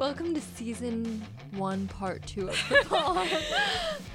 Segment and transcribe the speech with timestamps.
[0.00, 1.22] Welcome to season
[1.58, 3.28] one, part two of the pod.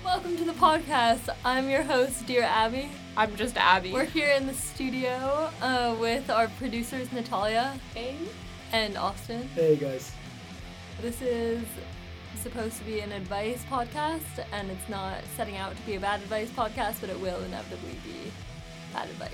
[0.04, 1.30] Welcome to the podcast.
[1.46, 2.90] I'm your host, dear Abby.
[3.16, 3.94] I'm just Abby.
[3.94, 8.16] We're here in the studio uh, with our producers, Natalia Hey.
[8.72, 9.48] and Austin.
[9.54, 10.12] Hey guys.
[11.04, 11.64] This is
[12.42, 16.20] supposed to be an advice podcast, and it's not setting out to be a bad
[16.20, 18.32] advice podcast, but it will inevitably be
[18.92, 19.30] bad advice.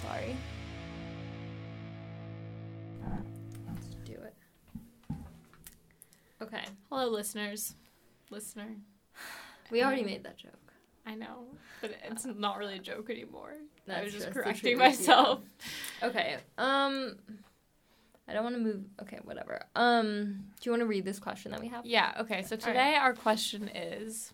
[0.00, 0.36] Sorry.
[6.42, 6.64] Okay.
[6.90, 7.76] Hello, listeners.
[8.30, 8.68] Listener.
[9.70, 10.52] We already made that joke.
[11.06, 11.44] I know,
[11.80, 13.52] but it's not really a joke anymore.
[13.88, 15.40] I was just just correcting myself.
[16.02, 16.36] Okay.
[16.58, 17.16] Um
[18.28, 19.66] I don't want to move okay, whatever.
[19.76, 21.86] Um do you want to read this question that we have?
[21.86, 22.42] Yeah, okay.
[22.42, 24.32] So today our question is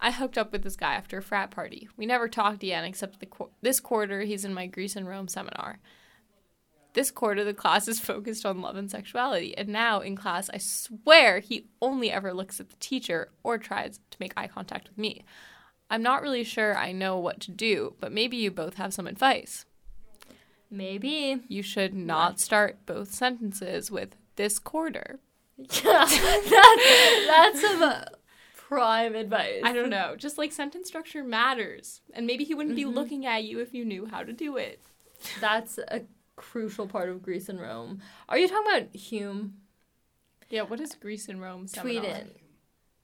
[0.00, 1.88] I hooked up with this guy after a frat party.
[1.98, 5.28] We never talked again except the qu- this quarter he's in my Greece and Rome
[5.28, 5.78] seminar.
[6.92, 10.58] This quarter the class is focused on love and sexuality, and now in class I
[10.58, 14.98] swear he only ever looks at the teacher or tries to make eye contact with
[14.98, 15.24] me.
[15.88, 19.06] I'm not really sure I know what to do, but maybe you both have some
[19.06, 19.64] advice.
[20.70, 21.40] Maybe.
[21.48, 25.18] You should not start both sentences with this quarter.
[25.58, 28.04] Yeah, that's that's some uh,
[28.56, 29.62] prime advice.
[29.64, 30.14] I don't know.
[30.16, 32.00] Just like sentence structure matters.
[32.14, 32.76] And maybe he wouldn't Mhm.
[32.76, 34.80] be looking at you if you knew how to do it.
[35.40, 36.02] That's a
[36.40, 38.00] crucial part of Greece and Rome.
[38.28, 39.54] Are you talking about Hume?
[40.48, 41.66] Yeah, what is Greece and Rome?
[41.68, 42.36] Tweet it.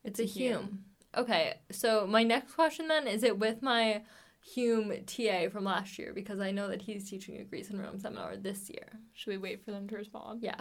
[0.05, 0.53] It's a It's a Hume.
[0.53, 0.85] Hume.
[1.17, 4.03] Okay, so my next question then is it with my
[4.41, 7.99] Hume TA from last year because I know that he's teaching a Greece and Rome
[7.99, 9.01] seminar this year.
[9.13, 10.43] Should we wait for them to respond?
[10.43, 10.61] Yeah.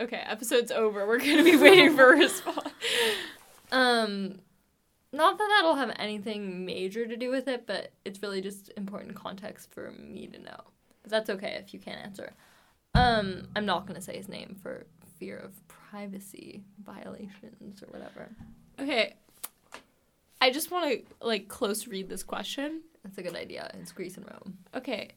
[0.00, 1.06] Okay, episode's over.
[1.06, 2.68] We're going to be waiting for a response.
[3.72, 4.40] Um,
[5.12, 9.14] not that that'll have anything major to do with it, but it's really just important
[9.14, 10.60] context for me to know.
[11.04, 12.32] But that's okay if you can't answer.
[12.94, 14.86] Um, I'm not gonna say his name for
[15.20, 18.28] fear of privacy violations or whatever.
[18.80, 19.14] Okay.
[20.40, 22.82] I just want to like close read this question.
[23.02, 23.70] That's a good idea.
[23.80, 24.58] It's Greece and Rome.
[24.74, 25.10] Okay.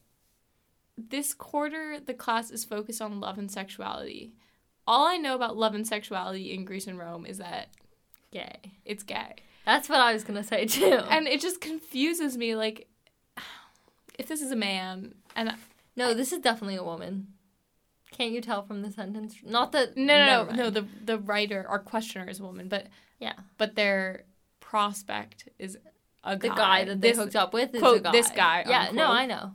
[0.96, 4.32] This quarter, the class is focused on love and sexuality.
[4.86, 7.68] All I know about love and sexuality in Greece and Rome is that
[8.30, 8.72] Gay.
[8.84, 9.36] it's gay.
[9.64, 11.00] That's what I was gonna say too.
[11.10, 12.88] And it just confuses me like
[14.18, 15.54] if this is a man and
[15.98, 17.28] no, this is definitely a woman.
[18.10, 19.34] Can't you tell from the sentence?
[19.44, 19.96] Not that.
[19.96, 22.86] no no no, no the the writer our questioner is a woman, but
[23.20, 23.34] Yeah.
[23.58, 24.24] but their
[24.60, 25.76] prospect is
[26.24, 26.48] a guy.
[26.48, 26.84] The guy.
[26.84, 28.12] that they This- hooked up with is quote, a guy.
[28.12, 28.90] this guy, Yeah.
[28.92, 29.06] No.
[29.22, 29.54] I know.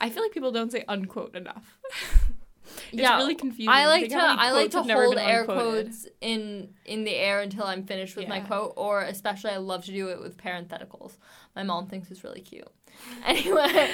[0.00, 1.78] I feel like people don't say unquote enough.
[2.92, 3.70] it's yeah, really confusing.
[3.70, 5.86] I like Think to I like to hold air unquoted.
[5.86, 9.84] quotes in in the air until I'm finished with my quote, or especially I love
[9.86, 11.16] to do it with parentheticals.
[11.56, 12.68] My mom thinks it's really cute.
[13.26, 13.90] Anyway,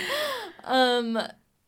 [0.64, 1.18] um,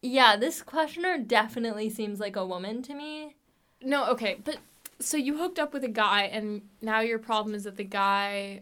[0.04, 3.36] yeah, this questioner definitely seems like a woman to me.
[3.80, 4.58] No, okay, but
[4.98, 8.60] so you hooked up with a guy, and now your problem is that the guy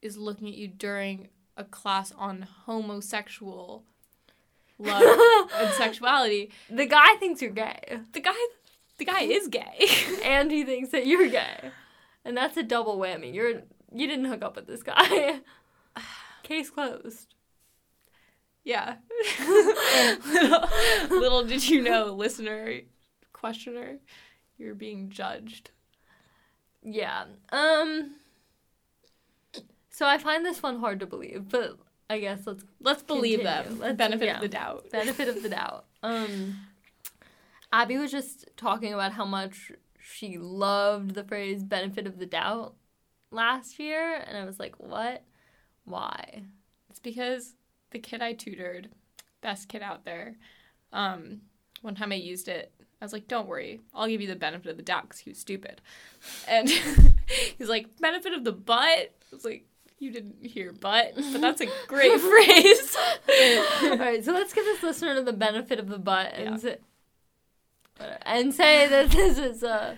[0.00, 3.82] is looking at you during a class on homosexual
[4.78, 6.52] love and sexuality.
[6.70, 8.34] The guy thinks you're gay, The guy,
[8.98, 9.88] the guy is gay.
[10.22, 11.72] and he thinks that you're gay,
[12.24, 13.34] and that's a double whammy.
[13.34, 15.40] You're you didn't hook up with this guy.
[16.44, 17.34] Case closed.
[18.66, 18.96] Yeah.
[20.26, 20.68] little,
[21.08, 22.80] little did you know, listener,
[23.32, 23.96] questioner,
[24.58, 25.70] you're being judged.
[26.82, 27.24] Yeah.
[27.50, 28.16] Um.
[29.88, 31.78] So I find this one hard to believe, but
[32.10, 33.64] I guess let's Let's believe Continue.
[33.70, 33.78] them.
[33.80, 34.34] Let's- Benefit yeah.
[34.36, 34.90] of the doubt.
[34.90, 35.86] benefit of the doubt.
[36.02, 36.56] Um.
[37.72, 42.74] Abby was just talking about how much she loved the phrase "benefit of the doubt"
[43.30, 45.24] last year, and I was like, "What?
[45.84, 46.44] Why?"
[46.90, 47.54] It's because
[47.96, 48.90] the kid I tutored,
[49.40, 50.36] best kid out there,
[50.92, 51.40] um,
[51.80, 52.70] one time I used it,
[53.00, 55.30] I was like, don't worry, I'll give you the benefit of the doubt because he
[55.30, 55.80] was stupid.
[56.46, 56.68] And
[57.58, 58.82] he's like, benefit of the butt?
[58.82, 59.64] I was like,
[59.98, 62.96] you didn't hear butt, but that's a great phrase.
[63.82, 66.56] All right, so let's give this listener the benefit of the butt and Yeah.
[66.56, 66.76] say,
[68.22, 69.96] and say that this is a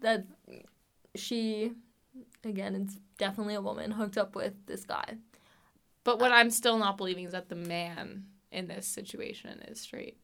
[0.00, 0.24] that
[1.16, 1.72] she
[2.44, 5.16] again it's definitely a woman hooked up with this guy.
[6.04, 10.18] But what I'm still not believing is that the man in this situation is straight.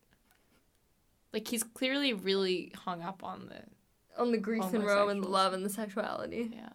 [1.32, 4.20] Like, he's clearly really hung up on the.
[4.20, 6.50] On the Greece and Rome and the love and the sexuality.
[6.52, 6.68] Yeah.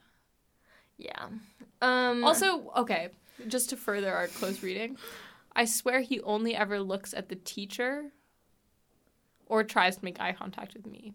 [0.98, 1.28] Yeah.
[1.82, 3.10] Um Also, okay,
[3.48, 4.98] just to further our close reading,
[5.56, 8.12] I swear he only ever looks at the teacher
[9.46, 11.14] or tries to make eye contact with me.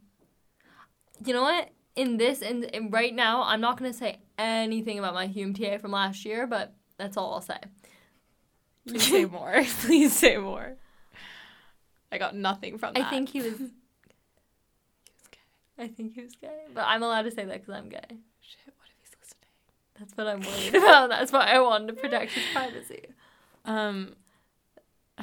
[1.25, 1.70] you know what?
[1.96, 5.78] In this and, and right now I'm not gonna say anything about my Hume TA
[5.78, 7.58] from last year, but that's all I'll say.
[8.90, 9.62] Please say more.
[9.82, 10.76] Please say more.
[12.12, 13.06] I got nothing from that.
[13.06, 13.66] I think he was gay.
[15.78, 18.00] I think he was gay, but I'm allowed to say that because I'm gay.
[18.40, 19.48] Shit, what if he's listening?
[19.98, 21.08] That's what I'm worried about.
[21.08, 23.06] That's why I wanted to protect his privacy.
[23.64, 24.14] Um,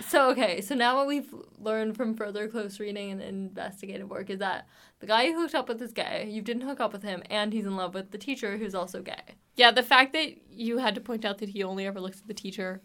[0.09, 4.39] So okay, so now what we've learned from further close reading and investigative work is
[4.39, 4.67] that
[4.99, 6.27] the guy you hooked up with is gay.
[6.29, 9.01] You didn't hook up with him, and he's in love with the teacher who's also
[9.01, 9.35] gay.
[9.55, 12.27] yeah, the fact that you had to point out that he only ever looks at
[12.27, 12.81] the teacher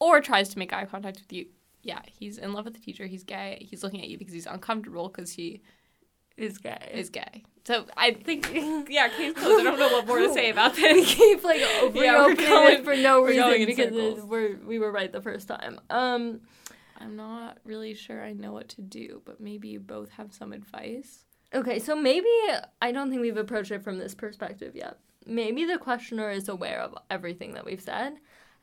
[0.00, 1.46] or tries to make eye contact with you.
[1.82, 3.06] Yeah, he's in love with the teacher.
[3.06, 3.66] He's gay.
[3.68, 5.60] He's looking at you because he's uncomfortable because he
[6.36, 6.90] Is gay.
[6.94, 7.44] is gay.
[7.66, 8.50] So I think,
[8.88, 9.60] yeah, case closed.
[9.60, 11.14] I don't know what more to say about this.
[11.14, 15.20] keep like over Yeah, we're going- for no reason because we're we were right the
[15.22, 15.78] first time.
[15.90, 16.40] Um,
[16.98, 20.52] I'm not really sure I know what to do, but maybe you both have some
[20.52, 21.24] advice.
[21.54, 22.28] okay, so maybe
[22.80, 24.98] I don't think we've approached it from this perspective yet.
[25.26, 28.14] Maybe the questioner is aware of everything that we've said,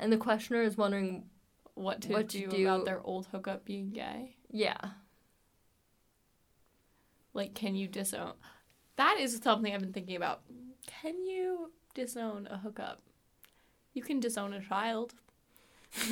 [0.01, 1.29] and the questioner is wondering,
[1.75, 4.35] What to, What to do, do- about their old hookup being gay?
[4.49, 4.77] yeah,
[7.33, 8.33] Like, can you disown?
[8.97, 10.41] That is something I've been thinking about.
[10.85, 13.01] Can you disown a hookup?
[13.93, 15.13] You can disown a child.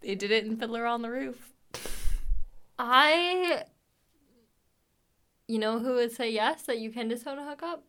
[0.00, 1.52] they did it in Fiddler on the Roof.
[2.78, 3.64] I.
[5.48, 7.84] You know who would say yes that you can disown a hookup?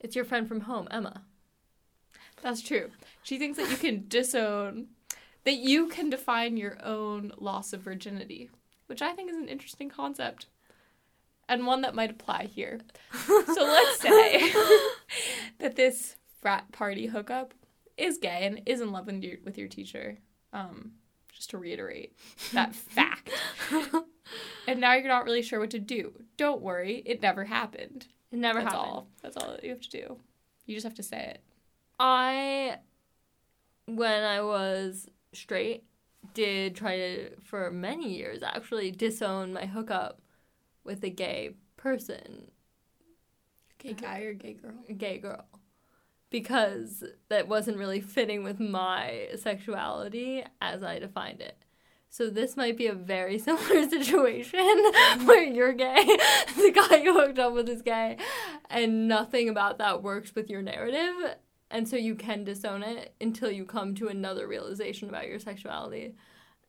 [0.00, 1.24] It's your friend from home, Emma.
[2.46, 2.90] That's true.
[3.24, 4.86] She thinks that you can disown,
[5.42, 8.50] that you can define your own loss of virginity,
[8.86, 10.46] which I think is an interesting concept
[11.48, 12.78] and one that might apply here.
[13.26, 14.52] So let's say
[15.58, 17.52] that this frat party hookup
[17.96, 20.18] is gay and is in love with your, with your teacher.
[20.52, 20.92] Um,
[21.32, 22.16] just to reiterate
[22.52, 23.28] that fact.
[24.68, 26.12] and now you're not really sure what to do.
[26.36, 28.06] Don't worry, it never happened.
[28.30, 28.92] It never That's happened.
[28.92, 29.08] all.
[29.20, 30.16] That's all that you have to do.
[30.64, 31.40] You just have to say it.
[31.98, 32.78] I,
[33.86, 35.84] when I was straight,
[36.34, 40.20] did try to, for many years actually, disown my hookup
[40.84, 42.50] with a gay person,
[43.78, 44.74] Gay guy or gay girl?
[44.96, 45.44] gay girl,
[46.30, 51.56] because that wasn't really fitting with my sexuality as I defined it.
[52.10, 54.60] So this might be a very similar situation
[55.24, 56.04] where you're gay,
[56.56, 58.16] the guy you hooked up with is gay,
[58.70, 61.36] and nothing about that works with your narrative.
[61.76, 66.14] And so you can disown it until you come to another realization about your sexuality.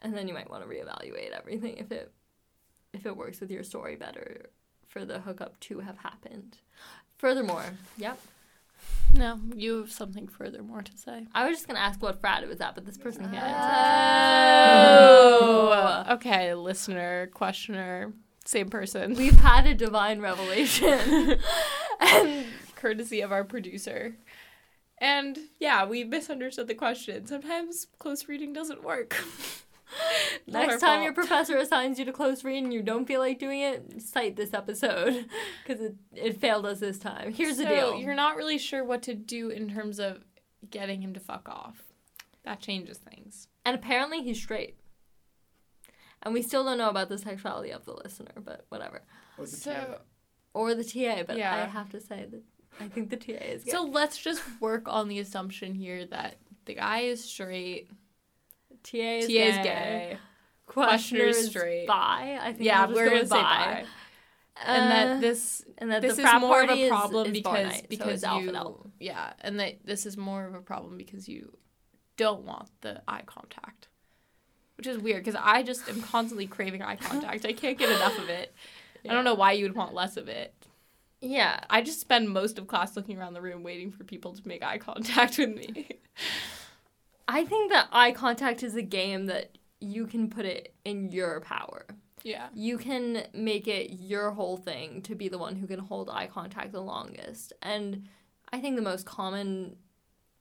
[0.02, 2.12] And then you might want to reevaluate everything if it
[2.92, 4.50] if it works with your story better
[4.90, 6.58] for the hookup to have happened.
[7.16, 7.64] Furthermore,
[7.98, 8.20] yep.
[9.14, 11.26] No, you have something furthermore to say.
[11.34, 13.76] I was just gonna ask what frat it was at, but this person can't answer.
[15.42, 16.14] Oh, oh!
[16.16, 18.12] okay, listener, questioner,
[18.44, 19.14] same person.
[19.14, 21.40] We've had a divine revelation.
[22.02, 22.46] and
[22.76, 24.16] courtesy of our producer.
[25.00, 27.28] And yeah, we misunderstood the question.
[27.28, 29.16] Sometimes close reading doesn't work.
[30.48, 33.62] Next time your professor assigns you to close read and you don't feel like doing
[33.62, 35.28] it, cite this episode
[35.66, 37.34] because it, it failed us this time.
[37.34, 37.96] Here's the deal.
[37.96, 40.24] You're not really sure what to do in terms of
[40.70, 41.84] getting him to fuck off.
[42.44, 43.48] That changes things.
[43.66, 44.78] And apparently he's straight.
[46.24, 49.04] And we still don't know about the sexuality of the listener, but whatever.
[49.38, 50.02] Or the So cat.
[50.54, 51.54] Or the TA, but yeah.
[51.54, 52.44] I have to say that
[52.80, 53.72] I think the TA is gay.
[53.72, 56.36] so let's just work on the assumption here that
[56.66, 57.90] the guy is straight,
[58.84, 59.48] TA is TA gay.
[59.50, 60.18] is gay.
[60.66, 61.88] Questioner Questioner is is straight.
[61.88, 62.38] bi.
[62.42, 63.84] I think Yeah, we're gonna say bi.
[63.84, 63.86] bi.
[64.66, 67.68] And Uh, that this and that this the is more of a problem is because
[67.68, 71.56] night, because alpha you yeah, and that this is more of a problem because you
[72.18, 73.88] don't want the eye contact,
[74.76, 77.46] which is weird because I just am constantly craving eye contact.
[77.46, 78.54] I can't get enough of it.
[79.08, 80.54] I don't know why you would want less of it.
[81.22, 84.48] Yeah, I just spend most of class looking around the room waiting for people to
[84.48, 85.90] make eye contact with me.
[87.28, 91.42] I think that eye contact is a game that you can put it in your
[91.42, 91.86] power.
[92.24, 92.48] yeah.
[92.54, 96.28] You can make it your whole thing to be the one who can hold eye
[96.28, 97.54] contact the longest.
[97.62, 98.08] And
[98.52, 99.76] I think the most common,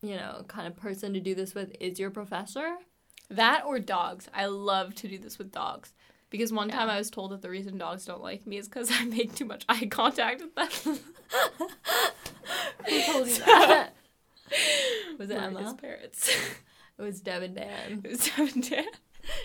[0.03, 2.77] you know, kind of person to do this with is your professor.
[3.29, 4.29] That or dogs.
[4.33, 5.93] I love to do this with dogs.
[6.31, 8.91] Because one time I was told that the reason dogs don't like me is because
[8.95, 10.99] I make too much eye contact with them.
[12.89, 13.95] Who told you that?
[15.19, 15.75] Was it Emma?
[15.75, 16.29] parents.
[16.99, 18.01] It was Deb and Dan.
[18.05, 18.85] it was Devin Dan.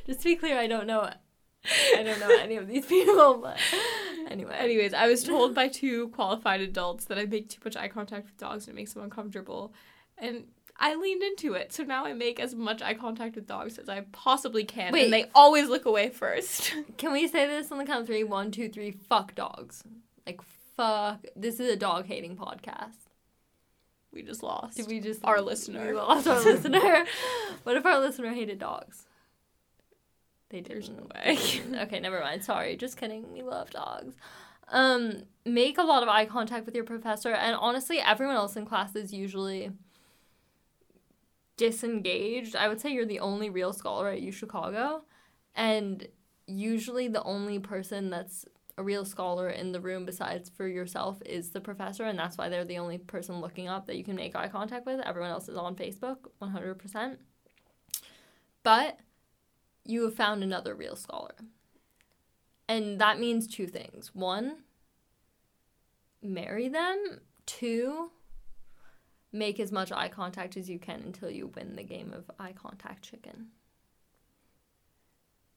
[0.05, 1.09] Just to be clear, I don't know.
[1.95, 3.57] I don't know any of these people, but
[4.29, 4.55] anyway.
[4.57, 8.25] Anyways, I was told by two qualified adults that I make too much eye contact
[8.27, 9.73] with dogs and it makes them uncomfortable.
[10.17, 10.45] And
[10.81, 11.71] I leaned into it.
[11.71, 14.91] So now I make as much eye contact with dogs as I possibly can.
[14.91, 15.05] Wait.
[15.05, 16.73] And they always look away first.
[16.97, 18.23] Can we say this on the count of three?
[18.23, 18.91] One, two, three.
[18.91, 19.83] Fuck dogs.
[20.25, 20.41] Like
[20.75, 21.23] fuck.
[21.35, 22.95] This is a dog hating podcast.
[24.11, 24.77] we just lost.
[24.77, 25.85] Did we just Our listener.
[25.85, 27.05] We lost our listener.
[27.63, 29.05] What if our listener hated dogs?
[30.49, 31.09] They There's didn't.
[31.13, 31.81] no way.
[31.83, 32.43] okay, never mind.
[32.43, 32.75] Sorry.
[32.75, 33.31] Just kidding.
[33.31, 34.15] We love dogs.
[34.69, 38.65] Um, make a lot of eye contact with your professor, and honestly, everyone else in
[38.65, 39.69] class is usually
[41.61, 42.55] disengaged.
[42.55, 45.03] I would say you're the only real scholar at U Chicago,
[45.53, 46.07] and
[46.47, 48.45] usually the only person that's
[48.79, 52.49] a real scholar in the room besides for yourself is the professor, and that's why
[52.49, 55.01] they're the only person looking up that you can make eye contact with.
[55.01, 57.17] Everyone else is on Facebook, 100%.
[58.63, 58.97] But
[59.85, 61.35] you have found another real scholar.
[62.67, 64.15] And that means two things.
[64.15, 64.63] One,
[66.23, 67.21] marry them.
[67.45, 68.09] Two,
[69.33, 72.53] make as much eye contact as you can until you win the game of eye
[72.53, 73.47] contact chicken.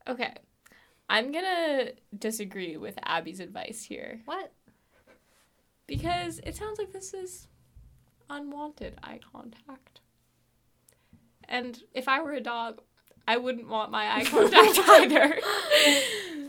[0.06, 0.32] Okay.
[1.08, 1.88] I'm gonna
[2.18, 4.52] disagree with Abby's advice here What?
[5.86, 7.46] because it sounds like this is
[8.30, 10.00] unwanted eye contact.
[11.46, 12.80] And if I were a dog,
[13.28, 15.38] I wouldn't want my eye contact either.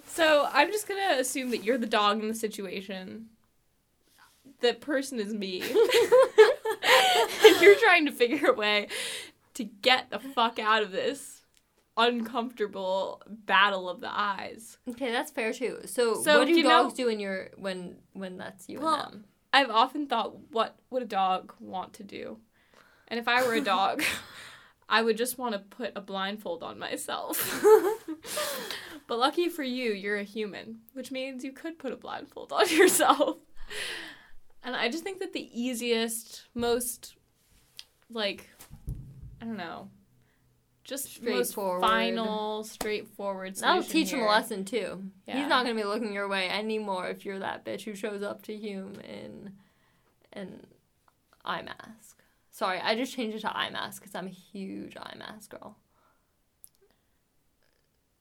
[0.08, 3.27] so I'm just gonna assume that you're the dog in the situation.
[4.62, 5.63] The person is me.
[7.66, 8.88] you're trying to figure a way
[9.56, 11.42] to get the fuck out of this
[11.98, 14.78] uncomfortable battle of the eyes.
[14.90, 15.80] Okay, that's fair too.
[15.86, 18.94] So, So, what do you know- dogs do when you're when when that's you Well,
[18.96, 19.26] and them?
[19.54, 22.38] I've often thought, what would a dog want to do?
[23.08, 24.04] And if I were a dog,
[24.90, 27.64] I would just want to put a blindfold on myself.
[29.08, 32.68] but lucky for you, you're a human, which means you could put a blindfold on
[32.76, 33.38] yourself.
[34.64, 37.16] And I just think that the easiest, most,
[38.10, 38.50] like,
[39.42, 39.90] I don't know,
[40.84, 43.56] just most final, straightforward.
[43.56, 45.04] That'll teach him a lesson too.
[45.28, 45.40] Yeah.
[45.40, 48.44] He's not gonna be looking your way anymore if you're that bitch who shows up
[48.44, 49.54] to Hume in
[50.34, 50.68] an
[51.44, 52.22] eye mask.
[52.52, 55.76] Sorry, I just changed it to eye mask because I'm a huge eye mask girl.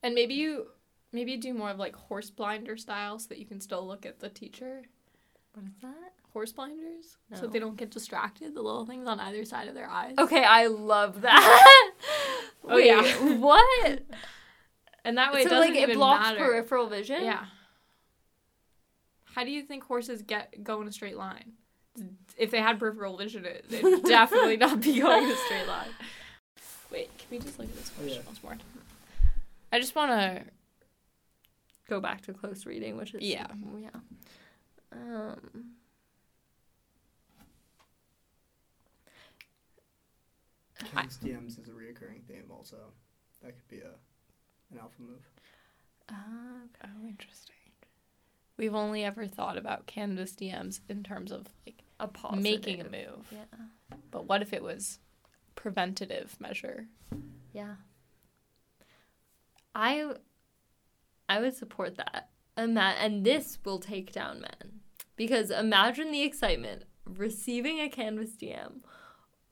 [0.03, 0.69] And maybe you
[1.12, 4.21] maybe do more of like horse blinder style so that you can still look at
[4.21, 4.83] the teacher.
[5.53, 6.12] What is that?
[6.35, 7.17] Horse blinders?
[7.31, 7.41] So No.
[7.43, 10.17] that they don't get distracted, the little things on either side of their eyes.
[10.19, 11.91] Okay, I love that.
[12.67, 13.35] Oh, Wait, yeah.
[13.37, 14.03] what?
[15.07, 16.38] And that way it so doesn't like it even blocks matter.
[16.38, 17.23] peripheral vision.
[17.25, 17.45] Yeah.
[19.25, 21.53] How do you think horses get go in a straight line?
[22.38, 25.91] If they had peripheral vision, it, they'd definitely not be going in a straight line.
[26.91, 28.26] Wait, can we just look at this question yeah.
[28.26, 28.57] once more?
[29.71, 30.45] I just want to
[31.87, 33.47] Go back to close reading, which is Yeah.
[33.79, 33.91] yeah.
[34.93, 35.75] Um.
[40.85, 42.76] King's DMs is a reoccurring theme also.
[43.43, 43.93] That could be a
[44.73, 45.29] an alpha move.
[46.09, 46.14] Uh,
[46.85, 47.55] Oh, interesting.
[48.57, 52.43] We've only ever thought about Canvas DMs in terms of like a positive.
[52.43, 53.26] making a move.
[53.33, 53.97] Yeah.
[54.11, 54.99] But what if it was
[55.57, 56.87] preventative measure?
[57.53, 57.75] Yeah.
[59.75, 60.12] I
[61.29, 62.31] I would support that.
[62.57, 64.81] Ima- and this will take down men.
[65.17, 68.81] Because imagine the excitement receiving a canvas DM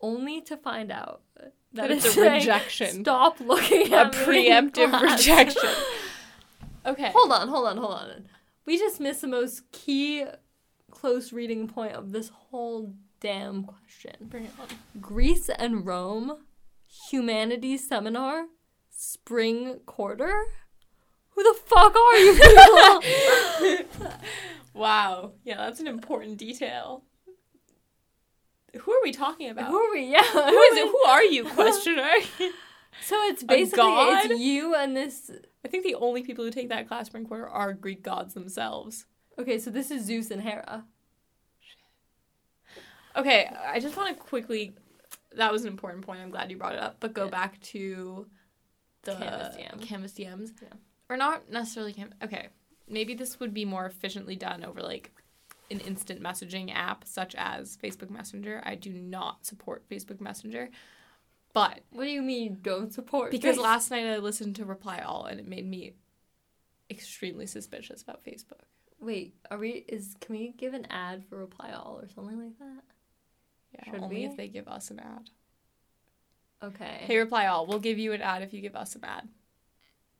[0.02, 3.02] only to find out that, That it's a rejection.
[3.04, 5.70] Stop looking A at in preemptive class." rejection.
[6.84, 7.12] Okay.
[7.12, 8.24] hold on, hold on, hold on.
[8.66, 10.24] We just missed the most key
[10.90, 14.14] close reading point of this whole damn question.
[14.20, 14.66] Bring it on.
[15.00, 16.38] Greece and Rome,
[17.08, 18.46] humanities seminar,
[18.90, 20.32] spring quarter.
[21.36, 22.34] Who the fuck are you
[23.94, 24.10] people?
[24.74, 25.34] Wow.
[25.44, 27.04] Yeah, that's an important detail.
[28.80, 29.68] Who are we talking about?
[29.68, 30.06] Who are we?
[30.10, 30.22] Yeah.
[30.22, 30.86] Who is it?
[30.88, 31.44] Who are you?
[31.48, 32.10] Questioner.
[33.02, 35.30] So it's basically it's you and this.
[35.64, 39.06] I think the only people who take that class spring quarter are Greek gods themselves.
[39.38, 40.84] Okay, so this is Zeus and Hera.
[43.16, 44.74] Okay, I just want to quickly.
[45.36, 46.20] That was an important point.
[46.20, 46.96] I'm glad you brought it up.
[47.00, 47.30] But go Yeah.
[47.30, 48.26] back to
[49.02, 49.82] the Canvas DM.
[49.82, 50.50] Canvas DMs.
[50.62, 50.68] Yeah.
[51.08, 52.16] Or not necessarily Canvas.
[52.22, 52.48] Okay,
[52.88, 55.10] maybe this would be more efficiently done over like
[55.72, 58.62] an instant messaging app such as Facebook Messenger.
[58.64, 60.68] I do not support Facebook Messenger,
[61.52, 63.30] but What do you mean you don't support?
[63.32, 63.62] because this?
[63.64, 65.94] last night I listened to Reply All and it made me
[66.90, 68.60] extremely suspicious about Facebook.
[69.00, 69.84] Wait, are we?
[69.88, 72.82] Is can we give an ad for Reply All or something like that?
[73.74, 74.24] Yeah, Should only we?
[74.26, 75.30] if they give us an ad.
[76.62, 76.98] Okay.
[77.00, 79.28] Hey, Reply All, we'll give you an ad if you give us an ad.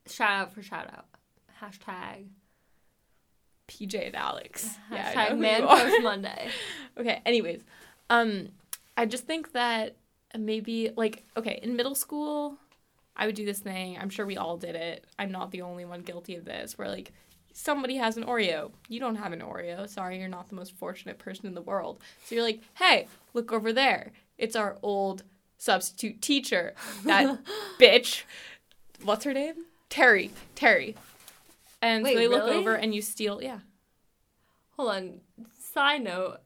[0.08, 1.06] Shout out for shout out.
[1.62, 2.26] Hashtag.
[3.72, 4.76] PJ and Alex.
[4.90, 5.62] Yeah, Hashtag who Man.
[5.62, 6.48] Crush Monday.
[6.98, 7.62] okay, anyways.
[8.10, 8.48] Um
[8.96, 9.96] I just think that
[10.36, 12.58] maybe like okay, in middle school
[13.16, 13.98] I would do this thing.
[13.98, 15.04] I'm sure we all did it.
[15.18, 17.12] I'm not the only one guilty of this where like
[17.52, 18.70] somebody has an Oreo.
[18.88, 19.88] You don't have an Oreo.
[19.88, 22.00] Sorry, you're not the most fortunate person in the world.
[22.24, 24.12] So you're like, "Hey, look over there.
[24.38, 25.24] It's our old
[25.58, 26.74] substitute teacher.
[27.04, 27.38] That
[27.78, 28.22] bitch.
[29.02, 29.66] What's her name?
[29.88, 30.30] Terry.
[30.54, 30.96] Terry.
[31.82, 33.58] And Wait, so they look over and you steal, yeah.
[34.70, 35.20] hold on.
[35.58, 36.38] Side note.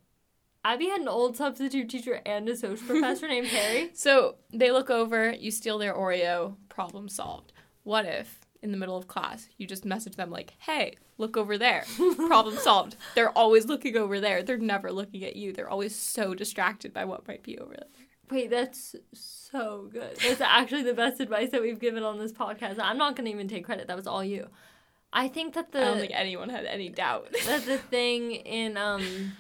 [0.65, 3.91] Abby had an old substitute teacher and a social professor named Harry.
[3.95, 7.53] So they look over, you steal their Oreo, problem solved.
[7.85, 11.57] What if in the middle of class you just message them like, "Hey, look over
[11.57, 11.85] there."
[12.17, 12.97] problem solved.
[13.15, 14.43] They're always looking over there.
[14.43, 15.53] They're never looking at you.
[15.53, 17.87] They're always so distracted by what might be over there.
[18.29, 20.17] Wait, that's so good.
[20.17, 22.81] That's actually the best advice that we've given on this podcast.
[22.81, 23.87] I'm not going to even take credit.
[23.87, 24.49] That was all you.
[25.17, 27.35] I think that the I don't think anyone had any doubt.
[27.47, 29.33] that the thing in um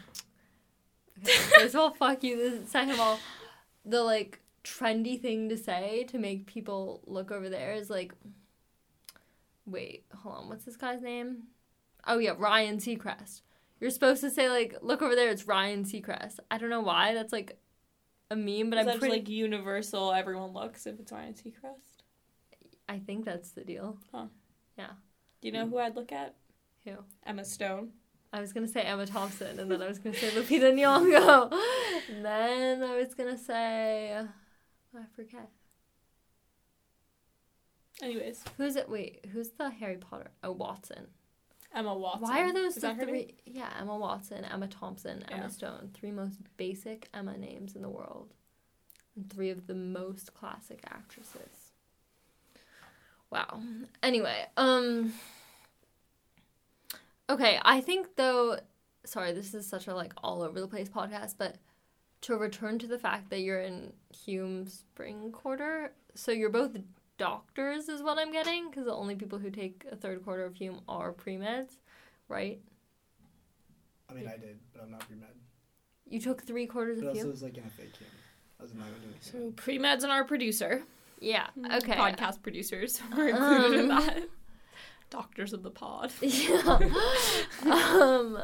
[1.23, 2.37] first of all, fuck you.
[2.37, 3.21] This second of all,
[3.85, 8.15] the like trendy thing to say to make people look over there is like
[9.67, 11.43] wait, hold on, what's this guy's name?
[12.07, 13.43] Oh yeah, Ryan Seacrest.
[13.79, 16.39] You're supposed to say like, look over there, it's Ryan Seacrest.
[16.51, 17.13] I don't know why.
[17.13, 17.59] That's like
[18.31, 20.11] a meme, but Is I'm pretty like universal.
[20.11, 22.05] Everyone looks if it's Ryan Seacrest.
[22.89, 23.99] I think that's the deal.
[25.41, 26.35] Do you know who I'd look at?
[26.85, 26.93] Who?
[27.25, 27.91] Emma Stone.
[28.33, 31.53] I was gonna say Emma Thompson, and then I was gonna say Lupita Nyong'o,
[32.15, 35.49] and then I was gonna say I forget
[38.03, 38.91] Anyways, who's it.
[38.91, 40.31] Wait, who's the Harry Potter?
[40.43, 41.07] Oh, Watson.
[41.75, 42.23] Emma Watson.
[42.29, 43.07] Why are those the her name?
[43.07, 43.35] three?
[43.47, 45.37] Yeah, Emma Watson, Emma Thompson, Yeah.
[45.37, 48.35] Emma Stone, three most basic Emma names in the world,
[49.15, 51.66] and three of the most classic actresses.
[53.37, 53.61] Wow.
[54.03, 55.13] Anyway, um.
[57.29, 58.59] Okay, I think though.
[59.05, 61.57] Sorry, this is such a like all over the place podcast, but
[62.23, 63.93] to return to the fact that you're in
[64.25, 66.77] Hume Spring Quarter, so you're both
[67.19, 70.55] doctors, is what I'm getting, because the only people who take a third quarter of
[70.57, 71.77] Hume are pre meds,
[72.29, 72.59] right?
[74.11, 75.29] I mean, I did, but I'm not pre med.
[76.09, 77.29] You took three quarters But of also, Hume.
[77.29, 78.09] it was like in a fake Hume.
[78.59, 80.83] I was not doing So pre meds and our producer.
[81.21, 81.47] Yeah.
[81.73, 81.95] Okay.
[81.95, 84.07] Podcast producers were included in Um.
[84.07, 84.29] that.
[85.09, 86.13] Doctors of the pod.
[86.21, 86.79] Yeah.
[87.71, 88.39] um,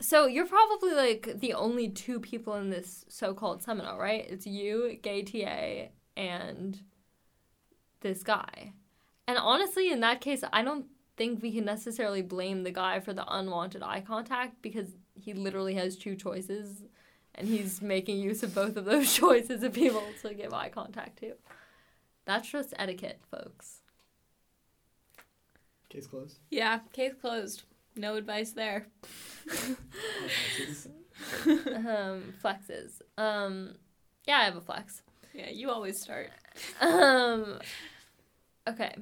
[0.00, 4.26] so you're probably like the only two people in this so-called seminar, right?
[4.28, 6.80] It's you, gay TA, and
[8.00, 8.72] this guy.
[9.26, 13.12] And honestly, in that case, I don't think we can necessarily blame the guy for
[13.12, 16.84] the unwanted eye contact because he literally has two choices
[17.34, 21.18] and he's making use of both of those choices of people to give eye contact
[21.20, 21.34] to.
[22.24, 23.80] That's just etiquette, folks.
[25.88, 26.38] Case closed.
[26.50, 27.62] Yeah, case closed.
[27.96, 28.86] No advice there.
[31.46, 33.00] um, flexes.
[33.16, 33.76] Um,
[34.26, 35.02] yeah, I have a flex.
[35.32, 36.30] Yeah, you always start.
[36.80, 37.58] Um,
[38.68, 38.94] okay.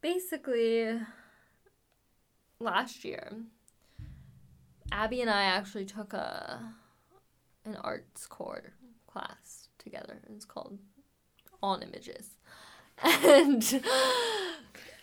[0.00, 0.98] Basically,
[2.58, 3.32] last year,
[4.92, 6.60] Abby and I actually took a
[7.64, 8.74] an arts core
[9.06, 10.20] class together.
[10.34, 10.78] It's called
[11.62, 12.36] On Images,
[13.02, 13.82] and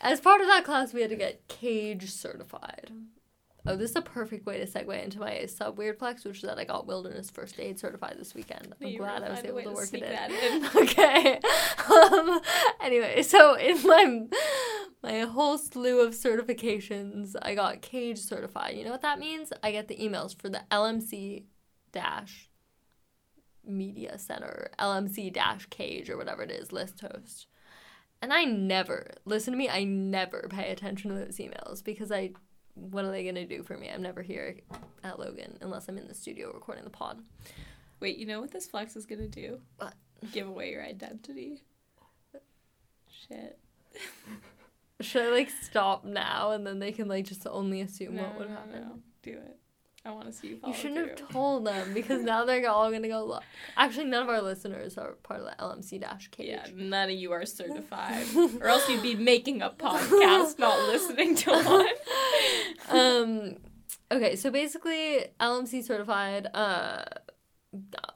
[0.01, 2.91] as part of that class, we had to get cage certified.
[3.67, 6.41] Oh, this is a perfect way to segue into my sub weird flex, which is
[6.43, 8.73] that I got wilderness first aid certified this weekend.
[8.81, 10.63] I'm You glad I was able to to work it in.
[10.63, 10.65] in.
[10.83, 11.39] okay.
[11.89, 12.39] Um,
[12.81, 14.27] anyway, so in my
[15.01, 18.75] my whole slew of certifications, I got cage certified.
[18.75, 19.53] You know what that means?
[19.63, 21.43] I get the emails for the LMC
[21.91, 22.49] dash
[23.65, 27.47] media center, LMC dash cage or whatever it is, list host.
[28.21, 32.31] And I never, listen to me, I never pay attention to those emails because I,
[32.73, 33.89] what are they going to do for me?
[33.89, 34.57] I'm never here
[35.03, 37.21] at Logan unless I'm in the studio recording the pod.
[37.99, 39.59] Wait, you know what this flex is gonna do?
[39.77, 39.93] What?
[40.31, 41.63] Give away your identity.
[43.27, 43.59] Shit.
[45.01, 48.39] Should I like stop now and then they can like just only assume No, what
[48.39, 48.71] would no, happen?
[48.81, 48.99] no.
[49.23, 49.55] Do it.
[50.05, 51.25] I want to see you You shouldn't through.
[51.25, 53.25] have told them because now they're all gonna go.
[53.25, 53.39] Lo-
[53.75, 56.47] Actually, none of our listeners are part of the LMC dash cage.
[56.47, 58.25] Yeah, none of you are certified,
[58.61, 61.87] or else you'd be making a podcast, not listening to one.
[62.89, 63.55] um,
[64.11, 66.47] okay, so basically, LMC certified.
[66.53, 67.03] Uh,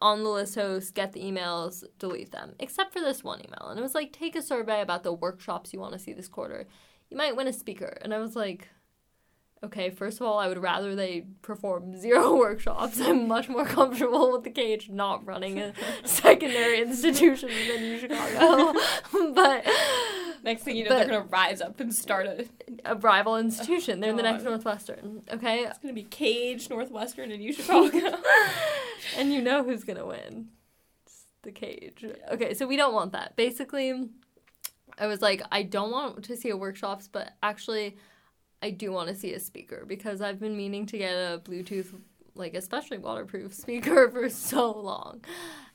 [0.01, 3.79] on the list host, get the emails, delete them, except for this one email, and
[3.79, 6.67] it was like, take a survey about the workshops you want to see this quarter.
[7.09, 8.69] You might win a speaker, and I was like.
[9.63, 12.99] Okay, first of all, I would rather they perform zero workshops.
[12.99, 18.73] I'm much more comfortable with the cage not running a secondary institution than U Chicago.
[19.33, 19.65] but
[20.43, 22.45] Next thing you know, But- they're gonna rise up and start a.
[22.83, 24.01] a rival institution.
[24.01, 25.23] They're the oh, next Northwestern.
[25.31, 25.61] Okay?
[25.63, 27.89] It's gonna be Cage, Northwestern, and U go.
[29.17, 30.49] and you know who's gonna win.
[31.05, 32.05] It's the cage.
[32.31, 33.35] Okay, so we don't want that.
[33.37, 34.09] Basically,
[34.97, 37.97] I was like, I don't want to see a workshops, but actually,
[38.61, 41.93] I do want to see a speaker because I've been meaning to get a Bluetooth,
[42.35, 45.23] like especially waterproof speaker for so long,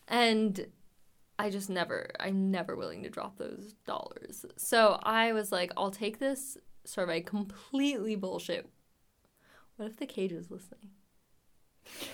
[0.07, 0.67] and
[1.39, 4.45] I just never, I'm never willing to drop those dollars.
[4.57, 8.69] So I was like, I'll take this survey, completely bullshit
[9.77, 10.91] What if the cage is listening?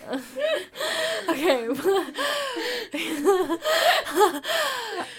[1.29, 1.67] okay.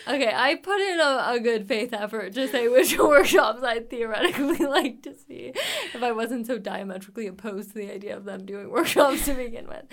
[0.08, 4.66] okay, I put in a, a good faith effort to say which workshops I'd theoretically
[4.66, 5.52] like to see
[5.94, 9.68] if I wasn't so diametrically opposed to the idea of them doing workshops to begin
[9.68, 9.86] with.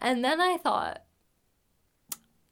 [0.00, 1.04] And then I thought,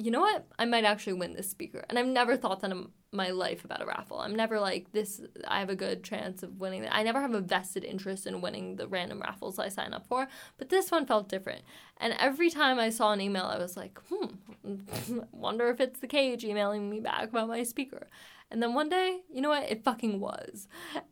[0.00, 0.46] you know what?
[0.58, 1.84] I might actually win this speaker.
[1.88, 4.18] And I've never thought that in my life about a raffle.
[4.18, 5.20] I'm never like this.
[5.46, 6.86] I have a good chance of winning.
[6.90, 10.28] I never have a vested interest in winning the random raffles I sign up for.
[10.58, 11.62] But this one felt different.
[11.98, 16.06] And every time I saw an email, I was like, hmm, wonder if it's the
[16.06, 18.08] cage emailing me back about my speaker.
[18.50, 19.70] And then one day, you know what?
[19.70, 20.66] It fucking was.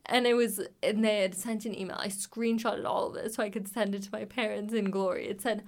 [0.05, 1.97] And it was, and they had sent an email.
[1.97, 5.27] I screenshotted all of it so I could send it to my parents in glory.
[5.27, 5.63] It said,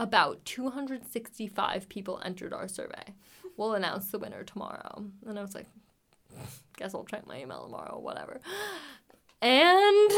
[0.00, 3.14] about 265 people entered our survey.
[3.58, 5.04] We'll announce the winner tomorrow.
[5.26, 5.66] And I was like,
[6.78, 8.40] guess I'll check my email tomorrow, whatever.
[9.42, 10.10] And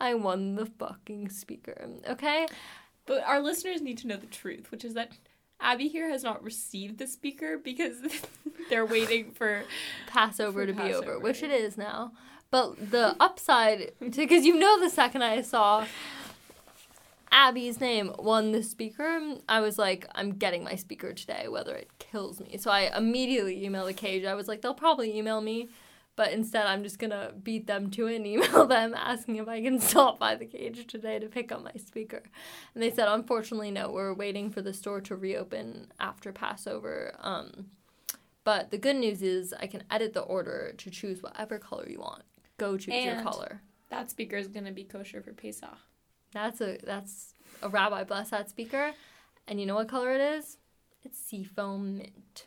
[0.00, 1.88] I won the fucking speaker.
[2.08, 2.46] Okay?
[3.06, 5.12] But our listeners need to know the truth, which is that
[5.60, 7.96] Abby here has not received the speaker because
[8.70, 9.62] they're waiting for
[10.08, 12.12] Passover For to be over, which it is now.
[12.50, 15.86] But the upside, because you know, the second I saw
[17.30, 21.90] Abby's name won the speaker, I was like, I'm getting my speaker today, whether it
[21.98, 22.56] kills me.
[22.58, 24.24] So I immediately emailed the cage.
[24.24, 25.68] I was like, they'll probably email me,
[26.16, 29.62] but instead I'm just gonna beat them to it and email them asking if I
[29.62, 32.22] can stop by the cage today to pick up my speaker.
[32.74, 37.14] And they said, unfortunately, no, we're waiting for the store to reopen after Passover.
[37.20, 37.66] Um,
[38.44, 42.00] but the good news is I can edit the order to choose whatever color you
[42.00, 42.22] want.
[42.56, 43.60] Go choose your color.
[43.90, 45.68] that speaker is going to be kosher for Pesach.
[46.32, 48.92] That's a that's a rabbi bless that speaker.
[49.46, 50.58] And you know what color it is?
[51.02, 52.46] It's seafoam mint.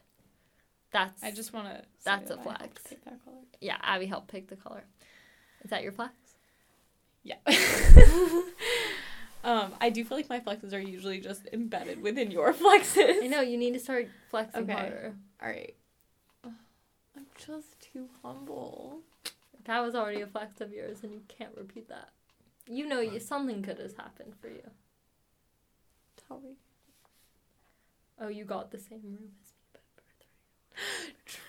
[0.92, 1.82] That's I just want to.
[2.04, 2.84] That's a flex.
[2.88, 3.38] Pick that color.
[3.60, 4.84] yeah, Abby helped pick the color.
[5.64, 6.14] Is that your flex?
[7.24, 7.36] Yeah.
[9.44, 13.24] um, I do feel like my flexes are usually just embedded within your flexes.
[13.24, 14.74] I know you need to start flexing Okay.
[14.74, 15.16] harder.
[15.42, 15.76] All right.
[16.44, 19.00] I'm just too humble.
[19.66, 22.10] That was already a flex of yours, and you can't repeat that.
[22.68, 24.70] You know, you something good has happened for you.
[26.28, 26.56] Tell me.
[28.20, 29.82] Oh, you got the same room as me, but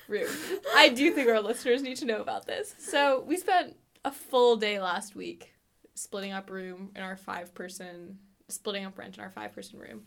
[0.06, 0.28] True.
[0.74, 2.74] I do think our listeners need to know about this.
[2.78, 5.52] So we spent a full day last week
[5.94, 10.02] splitting up room in our five person, splitting up rent in our five person room,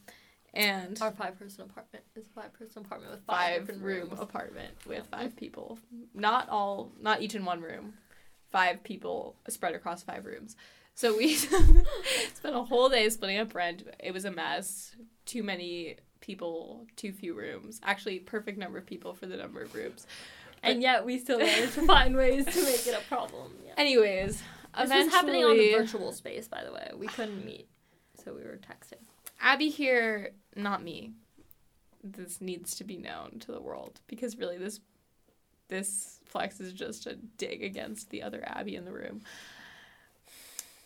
[0.53, 4.19] and our five person apartment is a five person apartment with five, five room rooms.
[4.19, 5.77] apartment with five people.
[6.13, 7.93] Not all, not each in one room.
[8.51, 10.55] Five people spread across five rooms.
[10.95, 13.83] So we spent a whole day splitting up rent.
[13.99, 14.95] It was a mess.
[15.25, 17.79] Too many people, too few rooms.
[17.83, 20.07] Actually, perfect number of people for the number of rooms.
[20.63, 23.51] and yet we still managed to find ways to make it a problem.
[23.65, 23.73] Yeah.
[23.77, 24.41] Anyways,
[24.77, 26.91] This was happening on the virtual space, by the way.
[26.97, 27.67] We couldn't meet,
[28.23, 29.03] so we were texting.
[29.41, 31.11] Abby here, not me.
[32.03, 34.79] This needs to be known to the world because really this
[35.67, 39.21] this flex is just a dig against the other Abby in the room.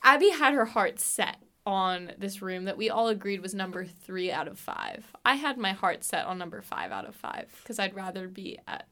[0.03, 4.31] Abby had her heart set on this room that we all agreed was number 3
[4.31, 5.11] out of 5.
[5.25, 8.57] I had my heart set on number 5 out of 5 because I'd rather be
[8.67, 8.87] at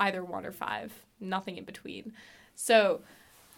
[0.00, 2.12] either 1 or 5, nothing in between.
[2.54, 3.02] So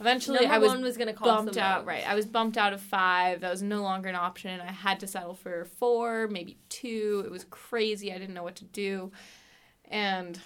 [0.00, 2.80] eventually Number I was one was gonna bumped out right i was bumped out of
[2.80, 7.22] five that was no longer an option i had to settle for four maybe two
[7.24, 9.10] it was crazy i didn't know what to do
[9.86, 10.40] and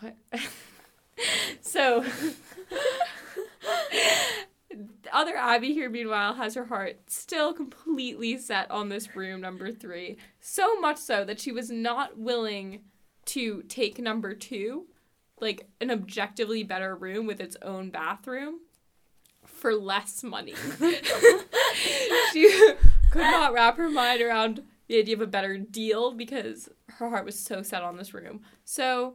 [0.00, 0.16] what
[1.60, 2.04] so
[5.12, 10.16] other abby here meanwhile has her heart still completely set on this room number three
[10.40, 12.80] so much so that she was not willing
[13.26, 14.86] to take number two
[15.40, 18.60] like an objectively better room with its own bathroom
[19.44, 20.54] for less money.
[22.32, 22.72] she
[23.10, 27.24] could not wrap her mind around the idea of a better deal because her heart
[27.24, 28.40] was so set on this room.
[28.64, 29.14] So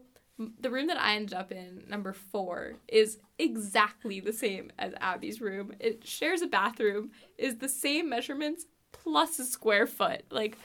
[0.59, 5.41] the room that I ended up in, number four, is exactly the same as Abby's
[5.41, 5.73] room.
[5.79, 10.23] It shares a bathroom, is the same measurements plus a square foot.
[10.29, 10.57] Like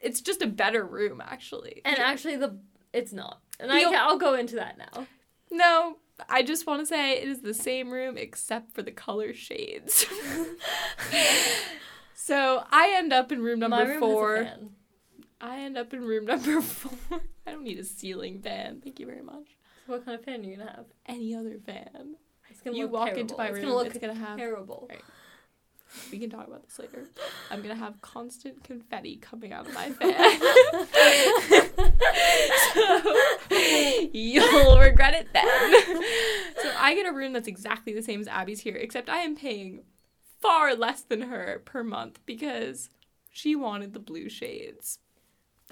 [0.00, 1.82] it's just a better room actually.
[1.84, 2.58] And actually, the
[2.92, 3.40] it's not.
[3.58, 5.06] And I I'll go into that now.
[5.50, 5.96] No,
[6.28, 10.06] I just want to say it is the same room except for the color shades.
[12.14, 14.48] so I end up in room number room four.
[15.42, 15.60] Has a fan.
[15.60, 17.20] I end up in room number four.
[17.46, 18.80] I don't need a ceiling fan.
[18.82, 19.56] Thank you very much.
[19.86, 20.86] So what kind of fan are you gonna have?
[21.06, 22.16] Any other fan.
[22.50, 23.20] It's gonna You look walk terrible.
[23.22, 24.86] into my it's room, Gonna look it's gonna have- terrible.
[24.90, 25.00] Right.
[26.10, 27.04] We can talk about this later.
[27.50, 30.40] I'm gonna have constant confetti coming out of my fan.
[32.72, 36.02] so you'll regret it then.
[36.62, 39.36] so I get a room that's exactly the same as Abby's here, except I am
[39.36, 39.82] paying
[40.40, 42.88] far less than her per month because
[43.30, 44.98] she wanted the blue shades.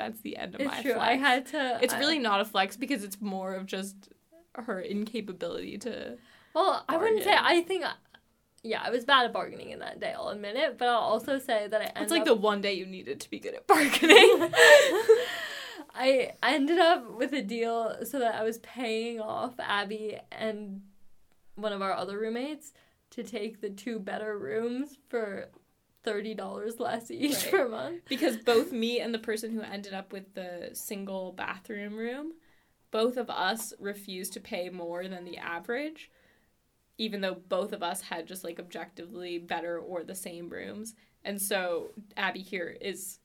[0.01, 0.95] That's the end of It's my true.
[0.95, 1.07] flex.
[1.09, 1.79] I had to.
[1.83, 4.09] It's I- really not a flex because it's more of just
[4.55, 6.17] her incapability to.
[6.55, 7.35] Well, I wouldn't say.
[7.37, 7.85] I think.
[8.63, 10.13] Yeah, I was bad at bargaining in that day.
[10.17, 12.03] I'll admit it, but I'll also say that I.
[12.03, 14.53] It's like up- the one day you needed to be good at bargaining.
[15.95, 20.83] I ended up with a deal so that I was paying off Abby and
[21.57, 22.73] one of our other roommates
[23.11, 25.49] to take the two better rooms for
[26.03, 27.51] thirty dollars less each Right.
[27.51, 28.03] per month.
[28.09, 32.33] because both me and the person who ended up with the single bathroom room,
[32.91, 36.11] both of us refused to pay more than the average,
[36.99, 40.95] even though both of us had just like objectively better or the same rooms.
[41.25, 43.19] And so Abby here is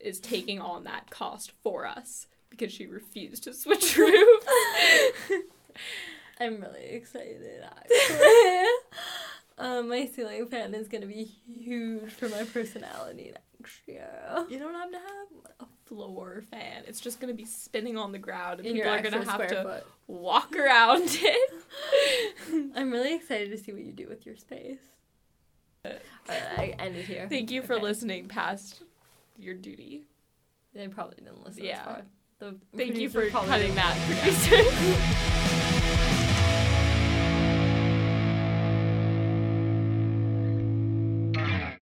[0.00, 4.44] is taking on that cost for us because she refused to switch rooms.
[6.38, 7.62] I'm really excited.
[7.64, 8.66] Actually,
[9.58, 14.08] um, my ceiling fan is gonna be huge for my personality next year.
[14.48, 16.82] you don't have to have a floor fan.
[16.86, 19.62] It's just gonna be spinning on the ground and In people are gonna have to
[19.62, 19.86] foot.
[20.08, 21.52] walk around it.
[22.76, 24.78] I'm really excited to see what you do with your space.
[25.86, 26.02] Alright,
[26.58, 27.26] I ended here.
[27.28, 27.82] Thank you for Okay.
[27.84, 28.82] listening past
[29.38, 30.04] your duty.
[30.74, 31.78] They probably didn't listen Yeah.
[31.78, 32.02] as far.
[32.38, 35.42] The Thank you for cutting that, producer.